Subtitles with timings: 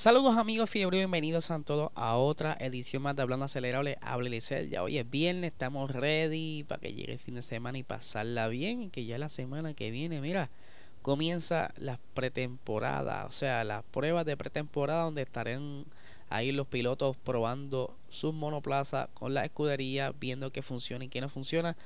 [0.00, 3.98] Saludos amigos fiebre, bienvenidos a todos a otra edición más de Hablando Acelerable.
[4.00, 4.70] Hable Licel.
[4.70, 8.48] Ya hoy es viernes, estamos ready para que llegue el fin de semana y pasarla
[8.48, 8.84] bien.
[8.84, 10.48] Y que ya la semana que viene, mira,
[11.02, 15.84] comienza la pretemporada, o sea, las pruebas de pretemporada donde estarán
[16.30, 21.28] ahí los pilotos probando sus monoplazas con la escudería, viendo qué funciona y qué no
[21.28, 21.76] funciona.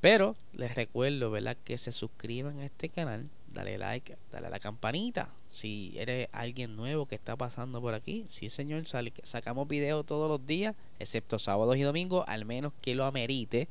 [0.00, 1.56] Pero les recuerdo, ¿verdad?
[1.64, 5.30] Que se suscriban a este canal dale like, dale a la campanita.
[5.48, 8.84] Si eres alguien nuevo que está pasando por aquí, sí señor,
[9.22, 13.68] sacamos videos todos los días, excepto sábados y domingos, al menos que lo amerite.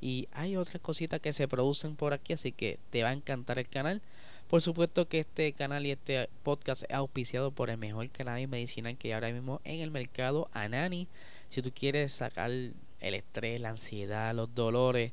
[0.00, 3.58] Y hay otras cositas que se producen por aquí, así que te va a encantar
[3.58, 4.02] el canal.
[4.48, 8.96] Por supuesto que este canal y este podcast es auspiciado por el mejor cannabis medicinal
[8.96, 11.08] que hay ahora mismo en el mercado, Anani.
[11.48, 15.12] Si tú quieres sacar el estrés, la ansiedad, los dolores,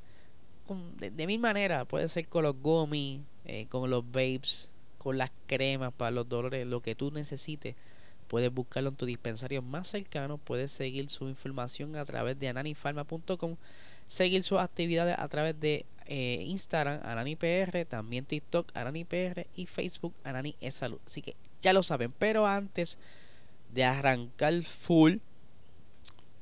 [0.98, 5.32] de, de mil maneras, puede ser con los gummies, eh, con los babes, con las
[5.48, 7.76] cremas para los dolores, lo que tú necesites.
[8.28, 10.38] Puedes buscarlo en tu dispensario más cercano.
[10.38, 13.58] Puedes seguir su información a través de ananifarma.com.
[14.06, 20.56] Seguir sus actividades a través de eh, Instagram, AnaniPR, también TikTok, AnaniPR y Facebook, Anani
[20.62, 21.00] es Salud.
[21.06, 22.14] Así que ya lo saben.
[22.18, 22.98] Pero antes
[23.74, 25.18] de arrancar full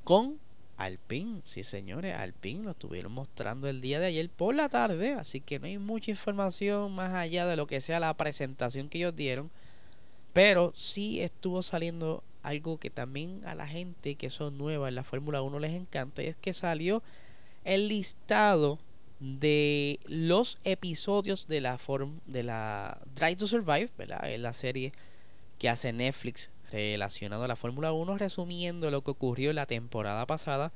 [0.03, 0.39] con
[0.80, 5.41] Alpine, sí señores, Alpine lo estuvieron mostrando el día de ayer por la tarde, así
[5.41, 9.13] que no hay mucha información más allá de lo que sea la presentación que ellos
[9.13, 9.52] dieron,
[10.31, 15.03] pero sí estuvo saliendo algo que también a la gente que son nuevas en la
[15.03, 17.03] Fórmula 1 les encanta, y es que salió
[17.66, 18.80] el listado
[19.20, 24.31] de los episodios de la form, de la Drive to Survive, ¿verdad?
[24.31, 24.93] Es la serie
[25.58, 30.71] que hace Netflix relacionado a la Fórmula 1, resumiendo lo que ocurrió la temporada pasada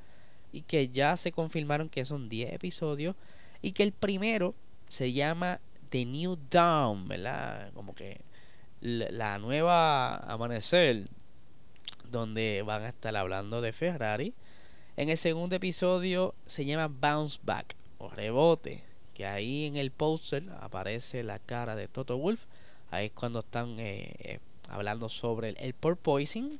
[0.51, 3.15] y que ya se confirmaron que son 10 episodios
[3.61, 4.55] y que el primero
[4.87, 5.59] se llama
[5.89, 7.71] The New Dawn, ¿verdad?
[7.73, 8.21] Como que
[8.81, 11.07] la nueva amanecer,
[12.09, 14.33] donde van a estar hablando de Ferrari.
[14.97, 18.83] En el segundo episodio se llama Bounce Back o rebote,
[19.13, 22.45] que ahí en el póster aparece la cara de Toto Wolf.
[22.91, 24.39] Ahí es cuando están eh,
[24.69, 26.59] hablando sobre el, el porpoising.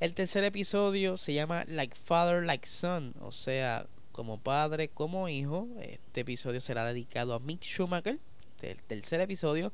[0.00, 5.68] El tercer episodio se llama Like Father, Like Son, o sea, como padre, como hijo.
[5.80, 8.18] Este episodio será dedicado a Mick Schumacher,
[8.62, 9.72] el tercer episodio.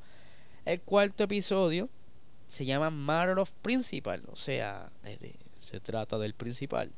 [0.64, 1.88] El cuarto episodio
[2.46, 4.90] se llama Matter of Principal, o sea,
[5.58, 6.90] se trata del principal,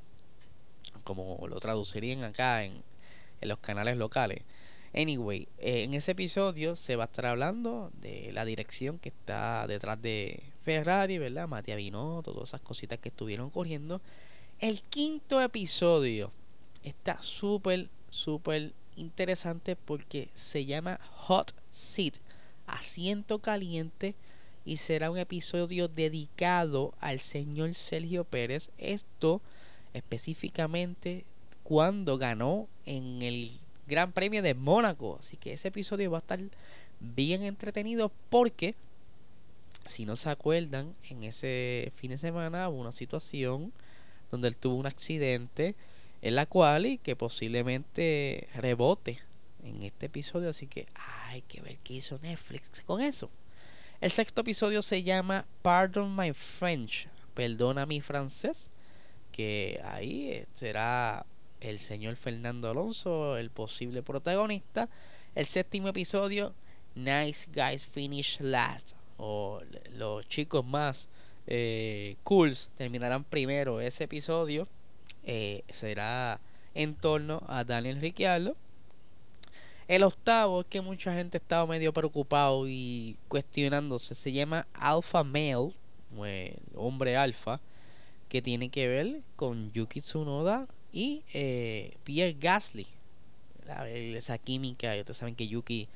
[1.04, 2.82] como lo traducirían acá en,
[3.40, 4.42] en los canales locales.
[4.92, 9.66] Anyway, eh, en ese episodio se va a estar hablando de la dirección que está
[9.68, 11.46] detrás de Ferrari, ¿verdad?
[11.46, 14.00] Matías Binotto, todas esas cositas que estuvieron corriendo.
[14.58, 16.32] El quinto episodio
[16.82, 22.16] está súper, súper interesante porque se llama Hot Seat,
[22.66, 24.16] asiento caliente,
[24.64, 28.70] y será un episodio dedicado al señor Sergio Pérez.
[28.76, 29.40] Esto
[29.94, 31.24] específicamente
[31.62, 33.52] cuando ganó en el
[33.90, 35.18] Gran Premio de Mónaco.
[35.20, 36.40] Así que ese episodio va a estar
[37.00, 38.74] bien entretenido porque,
[39.84, 43.72] si no se acuerdan, en ese fin de semana hubo una situación
[44.30, 45.74] donde él tuvo un accidente
[46.22, 49.18] en la cual y que posiblemente rebote
[49.64, 50.50] en este episodio.
[50.50, 50.86] Así que
[51.26, 53.28] hay que ver qué hizo Netflix con eso.
[54.00, 58.70] El sexto episodio se llama Pardon My French, perdona mi francés,
[59.32, 61.26] que ahí será
[61.60, 64.88] el señor Fernando Alonso, el posible protagonista.
[65.34, 66.54] El séptimo episodio,
[66.94, 69.60] Nice Guys Finish Last, o
[69.96, 71.08] los chicos más
[71.46, 73.80] eh, cools terminarán primero.
[73.80, 74.66] Ese episodio
[75.22, 76.40] eh, será
[76.74, 78.56] en torno a Daniel Ricciardo.
[79.86, 84.14] El octavo que mucha gente estaba medio preocupado y cuestionándose.
[84.14, 85.74] Se llama Alpha Male,
[86.16, 86.26] o
[86.74, 87.60] hombre alfa,
[88.28, 92.86] que tiene que ver con Yuki Tsunoda y eh, Pierre Gasly.
[93.88, 95.88] Esa química, ustedes saben que Yuki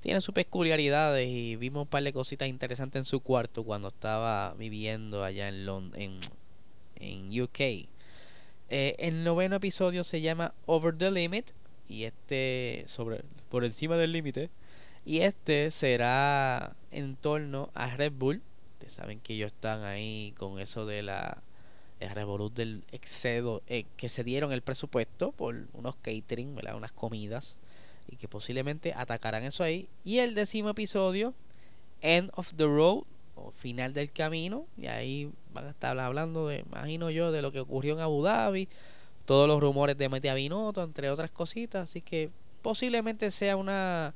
[0.00, 4.54] tiene sus peculiaridades y vimos un par de cositas interesantes en su cuarto cuando estaba
[4.54, 5.66] viviendo allá en,
[5.96, 6.20] en,
[7.00, 7.60] en UK.
[7.60, 7.88] Eh,
[8.98, 11.50] el noveno episodio se llama Over the Limit
[11.88, 14.50] y este sobre por encima del límite
[15.04, 18.42] y este será en torno a Red Bull
[18.88, 21.42] saben que ellos están ahí con eso de la
[22.00, 26.76] el revolut del excedo eh, que se dieron el presupuesto por unos catering, ¿verdad?
[26.76, 27.56] unas comidas
[28.08, 29.88] y que posiblemente atacarán eso ahí.
[30.04, 31.34] Y el décimo episodio,
[32.00, 33.04] End of the Road,
[33.34, 37.52] o final del camino, y ahí van a estar hablando de, imagino yo, de lo
[37.52, 38.68] que ocurrió en Abu Dhabi,
[39.24, 42.30] todos los rumores de Metia Binotto, entre otras cositas, así que
[42.62, 44.14] posiblemente sea una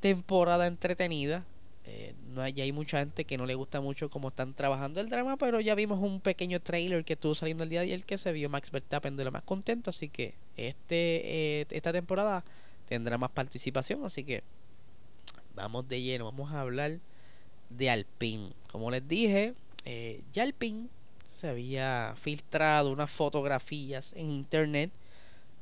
[0.00, 1.44] temporada entretenida.
[1.84, 5.36] Eh, no hay, mucha gente que no le gusta mucho cómo están trabajando el drama,
[5.36, 8.32] pero ya vimos un pequeño trailer que estuvo saliendo el día de ayer que se
[8.32, 12.44] vio Max Verstappen de lo más contento, así que este eh, esta temporada
[12.88, 14.04] tendrá más participación.
[14.04, 14.42] Así que
[15.54, 16.98] vamos de lleno, vamos a hablar
[17.70, 18.52] de Alpine.
[18.70, 19.54] Como les dije,
[19.84, 20.88] eh, ya Alpine
[21.36, 24.90] se había filtrado unas fotografías en internet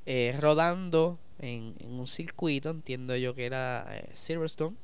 [0.06, 4.76] eh, rodando en, un circuito, entiendo yo que era eh, Silverstone,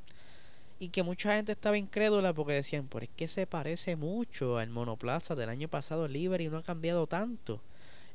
[0.79, 4.69] y que mucha gente estaba incrédula porque decían, pues es que se parece mucho al
[4.69, 7.61] monoplaza del año pasado libre y no ha cambiado tanto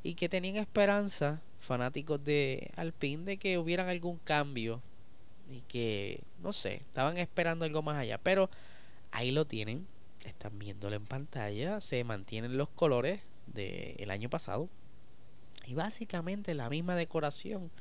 [0.03, 4.81] y que tenían esperanza, fanáticos de Alpine, de que hubieran algún cambio
[5.49, 8.17] y que, no sé, estaban esperando algo más allá.
[8.17, 8.49] Pero
[9.11, 9.87] ahí lo tienen,
[10.25, 14.69] están viéndolo en pantalla, se mantienen los colores del año pasado
[15.65, 17.71] y básicamente la misma decoración.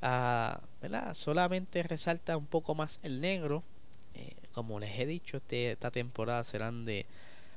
[0.00, 1.12] Ah, ¿verdad?
[1.14, 3.64] Solamente resalta un poco más el negro.
[4.14, 7.06] Eh, como les he dicho, este, esta temporada serán de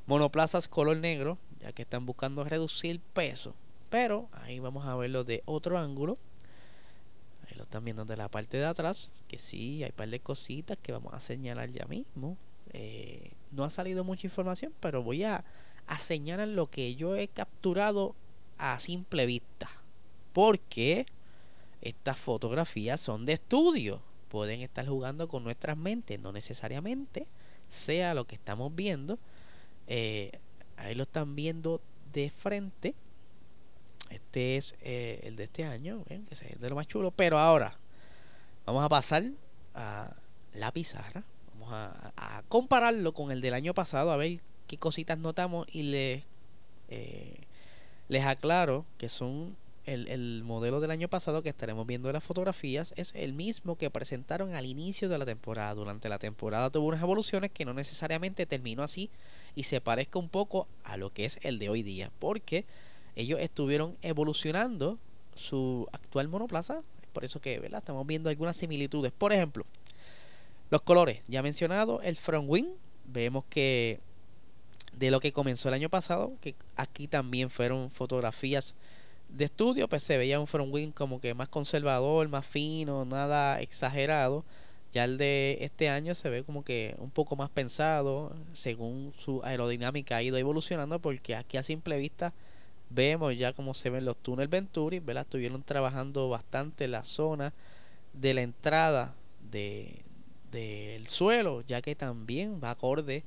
[0.08, 3.56] monoplazas color negro, ya que están buscando reducir peso
[3.92, 6.18] pero ahí vamos a verlo de otro ángulo.
[7.46, 9.12] Ahí lo están viendo de la parte de atrás.
[9.28, 12.38] Que sí, hay un par de cositas que vamos a señalar ya mismo.
[12.72, 15.44] Eh, no ha salido mucha información, pero voy a,
[15.88, 18.16] a señalar lo que yo he capturado
[18.58, 19.70] a simple vista.
[20.32, 21.06] Porque
[21.82, 24.02] estas fotografías son de estudio.
[24.32, 27.28] Pueden estar jugando con nuestras mentes, no necesariamente
[27.68, 29.20] sea lo que estamos viendo.
[29.88, 30.32] Eh,
[30.78, 31.82] ahí lo están viendo
[32.14, 32.96] de frente
[34.12, 37.12] este es eh, el de este año, que es de lo más chulo.
[37.12, 37.78] Pero ahora
[38.66, 39.24] vamos a pasar
[39.74, 40.14] a
[40.54, 41.24] la pizarra.
[41.54, 46.24] Vamos a, compararlo con el del año pasado, a ver qué cositas notamos y les,
[46.90, 47.42] eh,
[48.10, 49.56] les aclaro que son
[49.86, 53.78] el, el, modelo del año pasado que estaremos viendo en las fotografías es el mismo
[53.78, 55.74] que presentaron al inicio de la temporada.
[55.74, 59.10] Durante la temporada tuvo unas evoluciones que no necesariamente terminó así
[59.56, 62.12] y se parezca un poco a lo que es el de hoy día.
[62.20, 62.66] Porque
[63.16, 64.98] ellos estuvieron evolucionando
[65.36, 66.82] su actual monoplaza.
[67.14, 67.80] Por eso que ¿verdad?
[67.80, 69.12] estamos viendo algunas similitudes.
[69.12, 69.66] Por ejemplo,
[70.70, 71.22] los colores.
[71.28, 72.68] Ya mencionado, el front wing.
[73.06, 74.00] Vemos que
[74.94, 78.76] de lo que comenzó el año pasado, que aquí también fueron fotografías
[79.32, 83.62] de estudio, pues se veía un front wing como que más conservador, más fino, nada
[83.62, 84.46] exagerado.
[84.92, 89.42] Ya el de este año se ve como que un poco más pensado, según su
[89.44, 92.34] aerodinámica ha ido evolucionando, porque aquí a simple vista
[92.94, 95.24] Vemos ya cómo se ven los túneles Venturi, ¿verdad?
[95.24, 97.54] Estuvieron trabajando bastante la zona
[98.12, 99.16] de la entrada
[99.50, 100.04] de,
[100.52, 103.24] del suelo, ya que también va acorde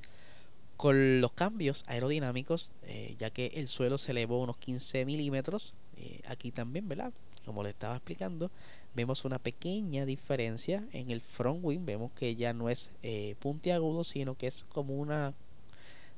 [0.77, 5.73] con los cambios aerodinámicos, eh, ya que el suelo se elevó unos 15 milímetros.
[5.97, 7.13] Eh, aquí también, ¿verdad?
[7.45, 8.51] Como le estaba explicando,
[8.93, 11.85] vemos una pequeña diferencia en el front wing.
[11.85, 15.33] Vemos que ya no es eh, puntiagudo, sino que es como una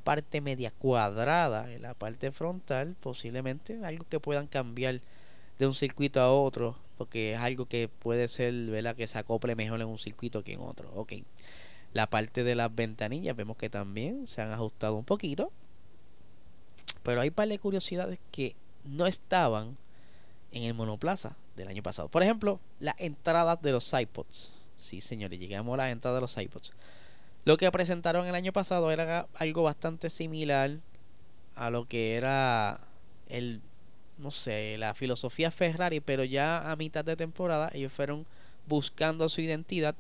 [0.04, 5.02] parte media cuadrada en la parte frontal, posiblemente algo que puedan cambiar
[5.60, 8.96] de un circuito a otro, porque es algo que puede ser, ¿verdad?
[8.96, 10.90] Que se acople mejor en un circuito que en otro.
[10.96, 11.14] Ok.
[11.98, 15.52] La parte de las ventanillas vemos que también se han ajustado un poquito.
[17.02, 19.76] Pero hay un par de curiosidades que no estaban
[20.52, 22.08] en el monoplaza del año pasado.
[22.08, 24.52] Por ejemplo, las entradas de los iPods.
[24.76, 26.74] Sí, señores, llegamos a las entradas de los iPods.
[27.46, 30.78] Lo que presentaron el año pasado era algo bastante similar
[31.56, 32.80] a lo que era
[33.28, 33.60] el,
[34.20, 38.28] no sé, la filosofía Ferrari, pero ya a mitad de temporada ellos fueron
[38.68, 39.96] buscando su identidad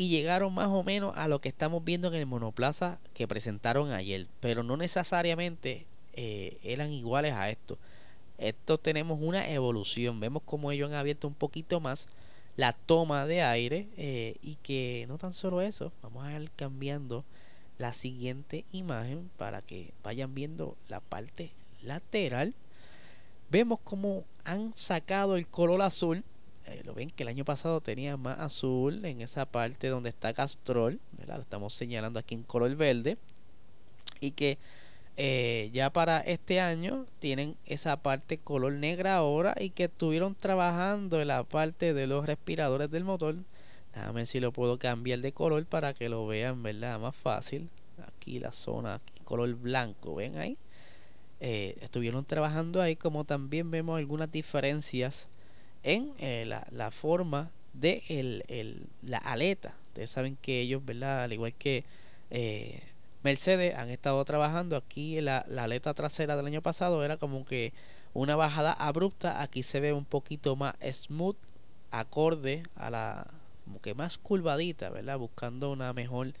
[0.00, 3.92] y llegaron más o menos a lo que estamos viendo en el monoplaza que presentaron
[3.92, 7.76] ayer, pero no necesariamente eh, eran iguales a esto.
[8.38, 12.08] Esto tenemos una evolución, vemos como ellos han abierto un poquito más
[12.56, 17.22] la toma de aire eh, y que no tan solo eso, vamos a ir cambiando
[17.76, 21.52] la siguiente imagen para que vayan viendo la parte
[21.82, 22.54] lateral.
[23.50, 26.24] Vemos como han sacado el color azul.
[26.70, 30.32] Eh, lo ven que el año pasado tenía más azul en esa parte donde está
[30.32, 31.00] Castrol.
[31.26, 33.18] Lo estamos señalando aquí en color verde.
[34.20, 34.58] Y que
[35.16, 41.20] eh, ya para este año tienen esa parte color negra ahora y que estuvieron trabajando
[41.20, 43.36] en la parte de los respiradores del motor.
[43.92, 47.00] Déjame si lo puedo cambiar de color para que lo vean, ¿verdad?
[47.00, 47.68] Más fácil.
[48.06, 50.56] Aquí la zona, aquí color blanco, ven ahí.
[51.40, 55.28] Eh, estuvieron trabajando ahí como también vemos algunas diferencias
[55.82, 59.74] en eh, la, la, forma de el, el, la aleta.
[59.88, 61.24] Ustedes saben que ellos, ¿verdad?
[61.24, 61.84] Al igual que
[62.30, 62.82] eh,
[63.22, 67.72] Mercedes, han estado trabajando aquí la, la aleta trasera del año pasado era como que
[68.14, 69.42] una bajada abrupta.
[69.42, 71.36] Aquí se ve un poquito más smooth,
[71.90, 73.26] acorde a la
[73.64, 75.18] como que más curvadita, ¿verdad?
[75.18, 76.32] Buscando una mejor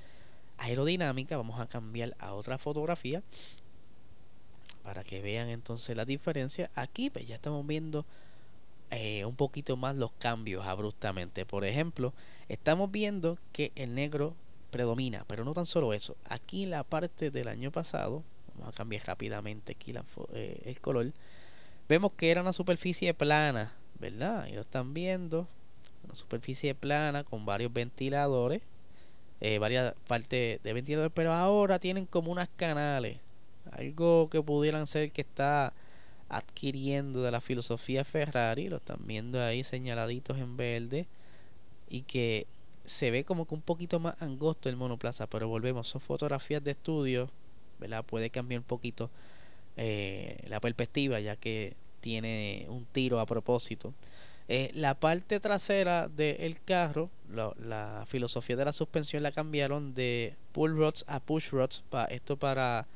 [0.58, 1.36] aerodinámica.
[1.36, 3.22] Vamos a cambiar a otra fotografía
[4.82, 6.70] para que vean entonces la diferencia.
[6.74, 8.04] Aquí pues ya estamos viendo
[8.90, 11.46] eh, un poquito más los cambios abruptamente.
[11.46, 12.12] Por ejemplo,
[12.48, 14.34] estamos viendo que el negro
[14.70, 16.16] predomina, pero no tan solo eso.
[16.28, 18.22] Aquí en la parte del año pasado,
[18.54, 19.94] vamos a cambiar rápidamente aquí
[20.32, 21.12] eh, el color,
[21.88, 24.46] vemos que era una superficie plana, ¿verdad?
[24.46, 25.46] Y lo están viendo,
[26.04, 28.62] una superficie plana con varios ventiladores,
[29.40, 33.18] eh, varias partes de ventiladores, pero ahora tienen como unas canales,
[33.72, 35.72] algo que pudieran ser que está
[36.30, 41.06] adquiriendo de la filosofía Ferrari, lo están viendo ahí señaladitos en verde,
[41.88, 42.46] y que
[42.84, 46.70] se ve como que un poquito más angosto el monoplaza, pero volvemos, son fotografías de
[46.70, 47.28] estudio,
[47.78, 48.04] ¿verdad?
[48.04, 49.10] Puede cambiar un poquito
[49.76, 53.92] eh, la perspectiva, ya que tiene un tiro a propósito.
[54.48, 60.76] Eh, la parte trasera del carro, la filosofía de la suspensión la cambiaron de pull
[60.76, 62.86] rods a push rods, para esto para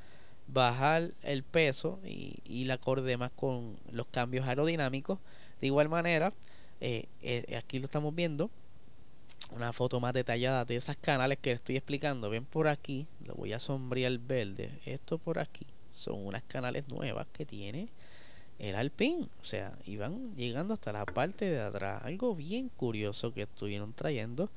[0.47, 5.19] bajar el peso y, y la acorde más con los cambios aerodinámicos.
[5.61, 6.33] De igual manera,
[6.81, 8.51] eh, aquí lo estamos viendo,
[9.51, 12.31] una foto más detallada de esas canales que estoy explicando.
[12.31, 14.71] Ven por aquí, lo voy a sombrear verde.
[14.85, 17.89] Esto por aquí son unas canales nuevas que tiene
[18.59, 19.29] el Alpine.
[19.41, 22.03] O sea, iban llegando hasta la parte de atrás.
[22.05, 24.51] Algo bien curioso que estuvieron trayendo.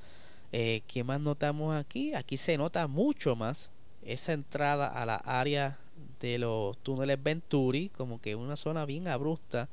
[0.52, 2.14] Eh, ¿Qué más notamos aquí?
[2.14, 3.72] Aquí se nota mucho más
[4.08, 5.78] esa entrada a la área
[6.20, 9.70] de los túneles Venturi, como que una zona bien abrupta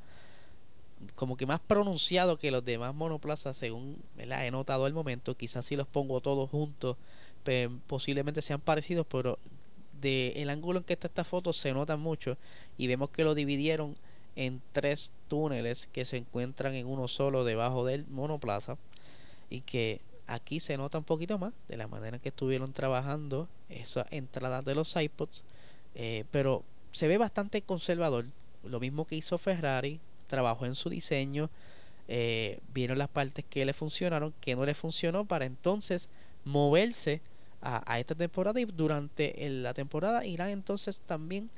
[1.14, 5.36] como que más pronunciado que los demás monoplazas según he notado al momento.
[5.36, 6.96] Quizás si los pongo todos juntos
[7.86, 9.38] posiblemente sean parecidos pero
[10.00, 12.38] de el ángulo en que está esta foto se nota mucho
[12.78, 13.94] y vemos que lo dividieron
[14.34, 18.78] en tres túneles que se encuentran en uno solo debajo del monoplaza
[19.50, 23.48] y que aquí se nota un poquito más de la manera en que estuvieron trabajando
[23.68, 25.44] esas entradas de los iPods
[25.94, 28.26] eh, pero se ve bastante conservador
[28.64, 31.50] lo mismo que hizo Ferrari trabajó en su diseño,
[32.08, 36.08] eh, vieron las partes que le funcionaron, que no le funcionó, para entonces
[36.44, 37.20] moverse
[37.66, 41.48] a, esta temporada y durante la temporada irán entonces también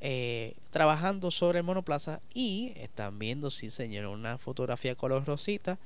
[0.00, 5.78] eh, trabajando sobre el monoplaza y están viendo, sí señor, una fotografía color rosita.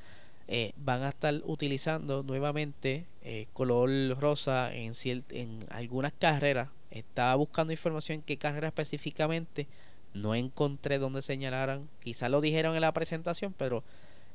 [0.48, 3.06] Eh, van a estar utilizando nuevamente
[3.52, 6.70] color rosa en, en algunas carreras.
[6.90, 9.66] Estaba buscando información en qué carrera específicamente
[10.14, 13.84] no encontré donde señalaran, quizás lo dijeron en la presentación, pero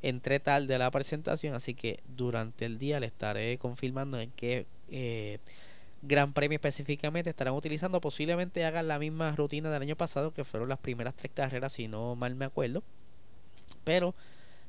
[0.01, 4.65] entré tarde a la presentación, así que durante el día le estaré confirmando en qué
[4.89, 5.39] eh,
[6.01, 8.01] gran premio específicamente estarán utilizando.
[8.01, 11.87] Posiblemente hagan la misma rutina del año pasado, que fueron las primeras tres carreras, si
[11.87, 12.83] no mal me acuerdo.
[13.83, 14.13] Pero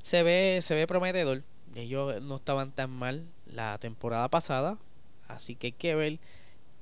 [0.04, 1.42] se ve, se ve prometedor.
[1.74, 4.78] Ellos no estaban tan mal la temporada pasada,
[5.28, 6.18] así que hay que ver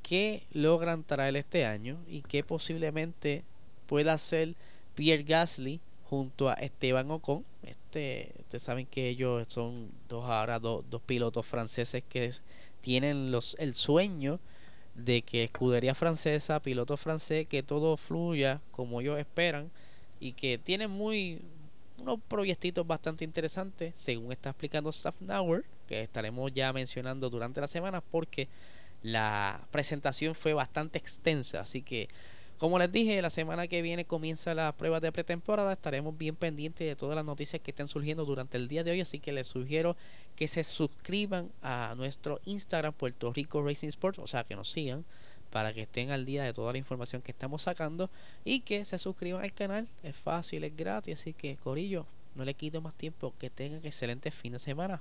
[0.03, 3.45] qué logran traer este año y qué posiblemente
[3.87, 4.57] pueda ser
[4.97, 7.45] Pierre Gasly junto a Esteban Ocon.
[7.63, 12.33] Este, ustedes saben que ellos son dos ahora dos, pilotos franceses que
[12.81, 14.41] tienen los el sueño
[14.97, 19.71] de que escudería francesa, piloto francés, que todo fluya como ellos esperan
[20.19, 21.41] y que tienen muy
[22.03, 28.01] unos proyectitos bastante interesantes, según está explicando Safnauer, que estaremos ya mencionando durante la semana
[28.01, 28.49] porque
[29.03, 32.09] la presentación fue bastante extensa, así que
[32.63, 35.73] como les dije, la semana que viene comienza la prueba de pretemporada.
[35.73, 39.01] Estaremos bien pendientes de todas las noticias que estén surgiendo durante el día de hoy.
[39.01, 39.97] Así que les sugiero
[40.37, 44.21] que se suscriban a nuestro Instagram Puerto Rico Racing Sports.
[44.21, 45.05] O sea, que nos sigan
[45.53, 48.11] para que estén al día de toda la información que estamos sacando
[48.45, 49.87] y que se suscriban al canal.
[50.03, 54.31] Es fácil, es gratis, así que Corillo, no le quito más tiempo, que tengan excelente
[54.31, 55.01] fin de semana.